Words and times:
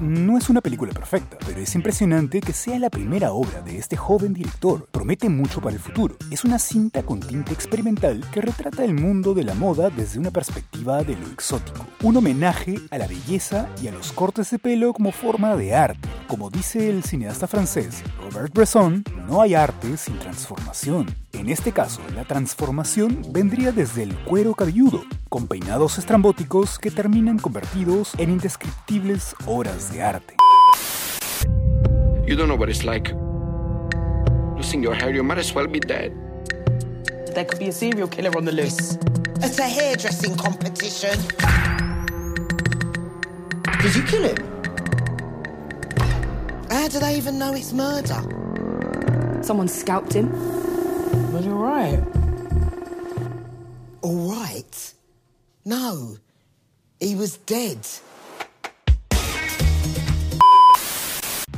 No 0.00 0.38
es 0.38 0.48
una 0.48 0.62
película 0.62 0.94
perfecta, 0.94 1.36
pero 1.44 1.60
es 1.60 1.74
impresionante 1.74 2.40
que 2.40 2.54
sea 2.54 2.78
la 2.78 2.88
primera 2.88 3.32
obra 3.32 3.60
de 3.60 3.76
este 3.76 3.98
joven 3.98 4.32
director. 4.32 4.88
Promete 4.90 5.28
mucho 5.28 5.60
para 5.60 5.74
el 5.76 5.78
futuro. 5.78 6.16
Es 6.30 6.42
una 6.42 6.58
cinta 6.58 7.02
con 7.02 7.20
tinte 7.20 7.52
experimental 7.52 8.24
que 8.32 8.40
retrata 8.40 8.82
el 8.82 8.94
mundo 8.94 9.34
de 9.34 9.44
la 9.44 9.52
moda 9.52 9.90
desde 9.90 10.18
una 10.18 10.30
perspectiva 10.30 11.04
de 11.04 11.16
lo 11.16 11.26
exótico. 11.26 11.86
Un 12.02 12.16
homenaje 12.16 12.76
a 12.90 12.96
la 12.96 13.06
belleza 13.06 13.68
y 13.82 13.88
a 13.88 13.92
los 13.92 14.12
cortes 14.12 14.50
de 14.50 14.58
pelo 14.58 14.94
como 14.94 15.12
forma 15.12 15.54
de 15.54 15.74
arte. 15.74 16.08
Como 16.28 16.48
dice 16.48 16.88
el 16.88 17.04
cineasta 17.04 17.46
francés 17.46 18.02
Robert 18.22 18.54
Bresson, 18.54 19.04
no 19.28 19.42
hay 19.42 19.54
arte 19.54 19.98
sin 19.98 20.18
transformación. 20.18 21.14
En 21.34 21.50
este 21.50 21.72
caso, 21.72 22.00
la 22.14 22.24
transformación 22.24 23.20
vendría 23.32 23.70
desde 23.70 24.02
el 24.02 24.16
cuero 24.20 24.54
cabelludo, 24.54 25.02
con 25.30 25.46
peinados 25.46 25.96
estrambóticos 25.96 26.76
que 26.78 26.90
terminan 26.90 27.38
convertidos 27.38 28.12
en 28.18 28.30
indescriptibles 28.30 29.36
obras 29.46 29.92
de 29.92 30.02
arte. 30.02 30.36
You 32.26 32.36
don't 32.36 32.48
know 32.48 32.56
what 32.56 32.68
it's 32.68 32.84
like. 32.84 33.14
Losing 34.56 34.82
your 34.82 34.94
hair, 34.94 35.14
you 35.14 35.22
might 35.22 35.38
as 35.38 35.54
well 35.54 35.68
be 35.68 35.78
dead. 35.78 36.12
There 37.32 37.44
could 37.44 37.60
be 37.60 37.68
a 37.68 37.72
serial 37.72 38.08
killer 38.08 38.36
on 38.36 38.44
the 38.44 38.52
loose. 38.52 38.98
It's 39.40 39.60
a 39.60 39.68
hairdressing 39.68 40.36
competition. 40.36 41.16
Did 43.80 43.94
you 43.94 44.02
kill 44.02 44.24
him? 44.24 44.36
How 46.70 46.88
do 46.88 46.98
they 46.98 47.16
even 47.16 47.38
know 47.38 47.54
it's 47.54 47.72
murder? 47.72 48.20
Someone 49.42 49.68
scalped 49.68 50.12
him. 50.12 50.28
Was 51.32 51.46
you 51.46 51.52
alright? 51.52 52.02
All 54.02 54.32
right. 54.32 54.94
No, 55.64 56.16
he 56.98 57.14
was 57.14 57.36
dead. 57.36 57.86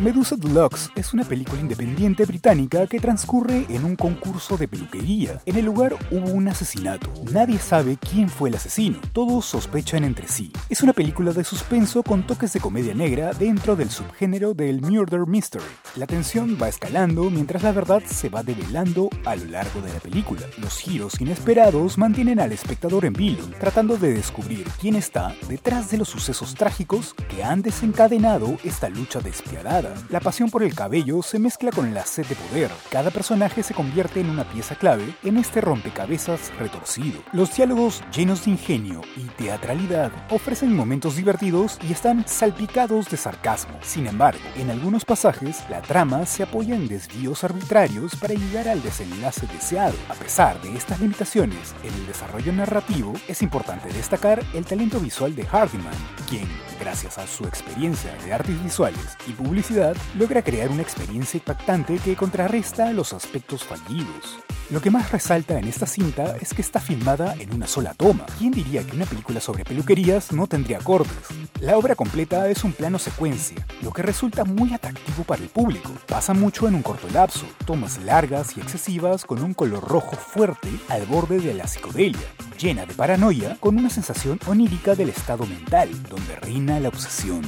Medusa 0.02 0.34
Deluxe 0.34 0.90
es 0.96 1.14
una 1.14 1.22
película 1.22 1.60
independiente 1.60 2.24
británica 2.24 2.88
que 2.88 2.98
transcurre 2.98 3.66
en 3.68 3.84
un 3.84 3.94
concurso 3.94 4.56
de 4.56 4.66
peluquería. 4.66 5.40
En 5.46 5.54
el 5.54 5.64
lugar 5.64 5.94
hubo 6.10 6.28
un 6.28 6.48
asesinato. 6.48 7.08
Nadie 7.30 7.60
sabe 7.60 7.96
quién 7.98 8.28
fue 8.28 8.48
el 8.48 8.56
asesino. 8.56 8.98
Todos 9.12 9.44
sospechan 9.44 10.02
entre 10.02 10.26
sí. 10.26 10.50
Es 10.68 10.82
una 10.82 10.92
película 10.92 11.32
de 11.32 11.44
suspenso 11.44 12.02
con 12.02 12.26
toques 12.26 12.52
de 12.52 12.58
comedia 12.58 12.94
negra 12.94 13.32
dentro 13.32 13.76
del 13.76 13.90
subgénero 13.90 14.54
del 14.54 14.80
murder 14.80 15.28
mystery. 15.28 15.62
La 15.94 16.08
tensión 16.08 16.58
va 16.60 16.68
escalando 16.68 17.30
mientras 17.30 17.62
la 17.62 17.70
verdad 17.70 18.02
se 18.04 18.28
va 18.28 18.42
develando 18.42 19.08
a 19.24 19.36
lo 19.36 19.44
largo 19.44 19.82
de 19.82 19.92
la 19.92 20.00
película. 20.00 20.40
Los 20.58 20.78
giros 20.78 21.20
inesperados 21.20 21.96
mantienen 21.96 22.40
al 22.40 22.50
espectador 22.50 23.04
en 23.04 23.12
vilo, 23.12 23.46
tratando 23.60 23.96
de 23.96 24.12
descubrir 24.14 24.66
quién 24.80 24.96
está 24.96 25.32
detrás 25.48 25.92
de 25.92 25.98
los 25.98 26.08
sucesos 26.08 26.56
trágicos 26.56 27.14
que 27.28 27.44
han 27.44 27.62
desencadenado 27.62 28.56
esta 28.64 28.88
lucha 28.88 29.20
despiadada. 29.20 29.91
La 30.10 30.20
pasión 30.20 30.50
por 30.50 30.62
el 30.62 30.74
cabello 30.74 31.22
se 31.22 31.38
mezcla 31.38 31.70
con 31.70 31.94
la 31.94 32.04
sed 32.04 32.26
de 32.26 32.34
poder. 32.34 32.70
Cada 32.90 33.10
personaje 33.10 33.62
se 33.62 33.74
convierte 33.74 34.20
en 34.20 34.30
una 34.30 34.44
pieza 34.44 34.74
clave 34.74 35.14
en 35.22 35.36
este 35.36 35.60
rompecabezas 35.60 36.52
retorcido. 36.58 37.20
Los 37.32 37.56
diálogos 37.56 38.02
llenos 38.14 38.44
de 38.44 38.52
ingenio 38.52 39.00
y 39.16 39.24
teatralidad 39.42 40.12
ofrecen 40.30 40.74
momentos 40.74 41.16
divertidos 41.16 41.78
y 41.88 41.92
están 41.92 42.24
salpicados 42.26 43.10
de 43.10 43.16
sarcasmo. 43.16 43.78
Sin 43.82 44.06
embargo, 44.06 44.40
en 44.56 44.70
algunos 44.70 45.04
pasajes, 45.04 45.62
la 45.68 45.82
trama 45.82 46.26
se 46.26 46.42
apoya 46.42 46.74
en 46.74 46.88
desvíos 46.88 47.44
arbitrarios 47.44 48.16
para 48.16 48.34
llegar 48.34 48.68
al 48.68 48.82
desenlace 48.82 49.46
deseado. 49.46 49.94
A 50.08 50.14
pesar 50.14 50.60
de 50.62 50.74
estas 50.76 51.00
limitaciones 51.00 51.74
en 51.82 51.92
el 51.94 52.06
desarrollo 52.06 52.52
narrativo, 52.52 53.12
es 53.28 53.42
importante 53.42 53.92
destacar 53.92 54.42
el 54.54 54.64
talento 54.64 55.00
visual 55.00 55.34
de 55.34 55.46
Hardiman, 55.46 55.94
quien, 56.28 56.48
gracias 56.82 57.16
a 57.16 57.28
su 57.28 57.44
experiencia 57.44 58.12
de 58.24 58.32
artes 58.32 58.60
visuales 58.60 59.16
y 59.28 59.32
publicidad, 59.32 59.96
logra 60.18 60.42
crear 60.42 60.68
una 60.68 60.82
experiencia 60.82 61.38
impactante 61.38 61.98
que 61.98 62.16
contrarresta 62.16 62.92
los 62.92 63.12
aspectos 63.12 63.62
fallidos. 63.62 64.40
Lo 64.72 64.80
que 64.80 64.90
más 64.90 65.12
resalta 65.12 65.58
en 65.58 65.68
esta 65.68 65.84
cinta 65.84 66.34
es 66.40 66.54
que 66.54 66.62
está 66.62 66.80
filmada 66.80 67.34
en 67.38 67.52
una 67.52 67.66
sola 67.66 67.92
toma. 67.92 68.24
¿Quién 68.38 68.52
diría 68.52 68.82
que 68.82 68.96
una 68.96 69.04
película 69.04 69.38
sobre 69.38 69.66
peluquerías 69.66 70.32
no 70.32 70.46
tendría 70.46 70.78
cortes? 70.78 71.12
La 71.60 71.76
obra 71.76 71.94
completa 71.94 72.48
es 72.48 72.64
un 72.64 72.72
plano 72.72 72.98
secuencia, 72.98 73.66
lo 73.82 73.92
que 73.92 74.00
resulta 74.00 74.44
muy 74.44 74.72
atractivo 74.72 75.24
para 75.24 75.42
el 75.42 75.50
público. 75.50 75.92
Pasa 76.08 76.32
mucho 76.32 76.68
en 76.68 76.74
un 76.74 76.82
corto 76.82 77.06
lapso, 77.10 77.46
tomas 77.66 77.98
largas 77.98 78.56
y 78.56 78.62
excesivas 78.62 79.26
con 79.26 79.42
un 79.42 79.52
color 79.52 79.86
rojo 79.86 80.16
fuerte 80.16 80.70
al 80.88 81.04
borde 81.04 81.38
de 81.38 81.52
la 81.52 81.66
psicodelia, 81.66 82.26
llena 82.58 82.86
de 82.86 82.94
paranoia 82.94 83.58
con 83.60 83.76
una 83.76 83.90
sensación 83.90 84.40
onírica 84.46 84.94
del 84.94 85.10
estado 85.10 85.44
mental, 85.44 85.90
donde 86.04 86.34
reina 86.36 86.80
la 86.80 86.88
obsesión. 86.88 87.42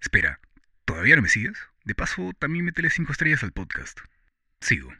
Espera, 0.00 0.38
¿todavía 0.84 1.16
no 1.16 1.22
me 1.22 1.28
sigues? 1.28 1.58
De 1.82 1.96
paso, 1.96 2.30
también 2.38 2.64
métele 2.64 2.90
5 2.90 3.10
estrellas 3.10 3.42
al 3.42 3.50
podcast. 3.50 3.98
Sigo. 4.60 4.90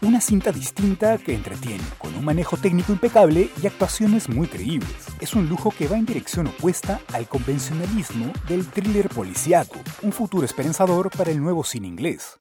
Una 0.00 0.20
cinta 0.20 0.52
distinta 0.52 1.18
que 1.18 1.34
entretiene, 1.34 1.82
con 1.98 2.14
un 2.14 2.24
manejo 2.24 2.56
técnico 2.56 2.92
impecable 2.92 3.50
y 3.60 3.66
actuaciones 3.66 4.28
muy 4.28 4.46
creíbles. 4.46 5.08
Es 5.18 5.34
un 5.34 5.48
lujo 5.48 5.72
que 5.76 5.88
va 5.88 5.98
en 5.98 6.06
dirección 6.06 6.46
opuesta 6.46 7.00
al 7.12 7.26
convencionalismo 7.26 8.32
del 8.48 8.64
thriller 8.68 9.08
policíaco, 9.08 9.80
un 10.02 10.12
futuro 10.12 10.44
esperanzador 10.44 11.10
para 11.10 11.32
el 11.32 11.42
nuevo 11.42 11.64
cine 11.64 11.88
inglés. 11.88 12.38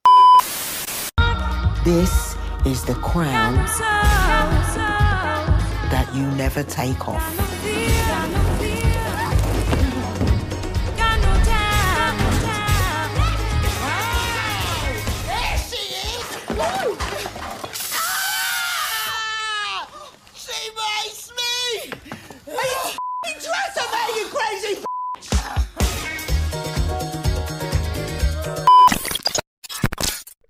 This 1.84 2.36
is 2.64 2.84
the 2.86 2.94
crown 2.94 3.56
that 5.90 6.06
you 6.14 6.22
never 6.36 6.64
take 6.64 7.08
off. 7.08 7.24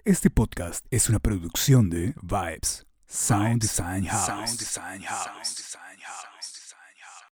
Este 0.08 0.30
podcast 0.30 0.86
es 0.90 1.10
una 1.10 1.20
producción 1.20 1.90
de 1.90 2.14
Vibes 2.22 2.86
Sound 3.08 3.62
Design 3.62 4.06
House. 4.06 4.58